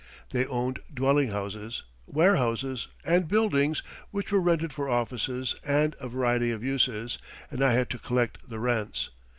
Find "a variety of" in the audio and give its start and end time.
5.99-6.63